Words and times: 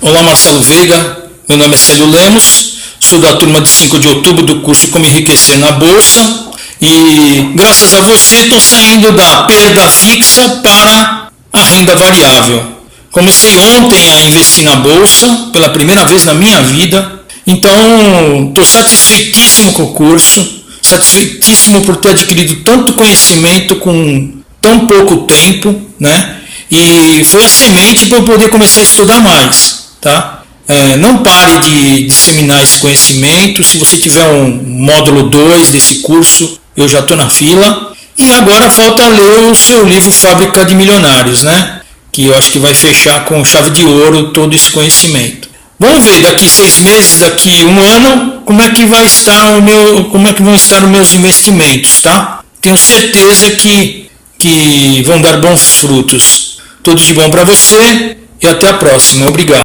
Olá, 0.00 0.22
Marcelo 0.22 0.60
Veiga. 0.60 1.28
Meu 1.48 1.58
nome 1.58 1.74
é 1.74 1.76
Célio 1.76 2.08
Lemos, 2.08 2.74
sou 3.00 3.18
da 3.18 3.34
turma 3.34 3.60
de 3.60 3.68
5 3.68 3.98
de 3.98 4.06
outubro 4.06 4.46
do 4.46 4.60
curso 4.60 4.88
Como 4.90 5.04
Enriquecer 5.04 5.58
na 5.58 5.72
Bolsa 5.72 6.52
e, 6.80 7.50
graças 7.56 7.94
a 7.96 8.02
você, 8.02 8.36
estou 8.44 8.60
saindo 8.60 9.10
da 9.10 9.42
perda 9.42 9.88
fixa 9.88 10.60
para 10.62 11.28
a 11.52 11.64
renda 11.64 11.96
variável. 11.96 12.78
Comecei 13.10 13.58
ontem 13.58 14.12
a 14.12 14.22
investir 14.22 14.62
na 14.62 14.76
Bolsa 14.76 15.50
pela 15.52 15.70
primeira 15.70 16.04
vez 16.04 16.24
na 16.24 16.34
minha 16.34 16.62
vida, 16.62 17.20
então 17.44 18.46
estou 18.48 18.64
satisfeitíssimo 18.64 19.72
com 19.72 19.82
o 19.82 19.92
curso, 19.94 20.62
satisfeitíssimo 20.80 21.82
por 21.82 21.96
ter 21.96 22.10
adquirido 22.10 22.62
tanto 22.62 22.92
conhecimento 22.92 23.74
com 23.76 24.32
tão 24.60 24.86
pouco 24.86 25.26
tempo, 25.26 25.74
né? 25.98 26.36
E 26.70 27.24
foi 27.24 27.42
a 27.42 27.48
semente 27.48 28.06
para 28.06 28.18
eu 28.18 28.22
poder 28.22 28.48
começar 28.48 28.80
a 28.80 28.84
estudar 28.84 29.20
mais 29.20 29.77
tá? 30.00 30.42
É, 30.66 30.96
não 30.96 31.18
pare 31.18 31.58
de 31.60 32.02
disseminar 32.04 32.62
esse 32.62 32.78
conhecimento. 32.78 33.64
Se 33.64 33.78
você 33.78 33.98
tiver 33.98 34.26
um 34.28 34.50
módulo 34.50 35.30
2 35.30 35.70
desse 35.70 36.00
curso, 36.00 36.60
eu 36.76 36.86
já 36.86 37.00
estou 37.00 37.16
na 37.16 37.28
fila. 37.28 37.92
E 38.18 38.32
agora 38.32 38.68
falta 38.68 39.06
ler 39.08 39.50
o 39.50 39.54
seu 39.54 39.84
livro 39.84 40.10
Fábrica 40.10 40.64
de 40.64 40.74
Milionários, 40.74 41.42
né? 41.42 41.80
Que 42.12 42.26
eu 42.26 42.36
acho 42.36 42.50
que 42.50 42.58
vai 42.58 42.74
fechar 42.74 43.24
com 43.24 43.44
chave 43.44 43.70
de 43.70 43.84
ouro 43.84 44.32
todo 44.32 44.54
esse 44.54 44.70
conhecimento. 44.70 45.48
Vamos 45.78 46.04
ver 46.04 46.20
daqui 46.22 46.48
seis 46.48 46.80
meses, 46.80 47.20
daqui 47.20 47.62
um 47.62 47.80
ano, 47.80 48.42
como 48.44 48.60
é 48.60 48.70
que 48.70 48.84
vai 48.86 49.04
estar 49.04 49.56
o 49.56 49.62
meu, 49.62 50.06
como 50.06 50.26
é 50.26 50.32
que 50.32 50.42
vão 50.42 50.54
estar 50.54 50.82
os 50.82 50.90
meus 50.90 51.14
investimentos, 51.14 52.00
tá? 52.02 52.40
Tenho 52.60 52.76
certeza 52.76 53.52
que 53.52 54.08
que 54.38 55.02
vão 55.02 55.20
dar 55.20 55.38
bons 55.38 55.80
frutos. 55.80 56.58
Tudo 56.82 57.02
de 57.02 57.12
bom 57.12 57.28
para 57.28 57.44
você 57.44 58.16
e 58.40 58.46
até 58.46 58.68
a 58.68 58.74
próxima. 58.74 59.26
Obrigado. 59.28 59.62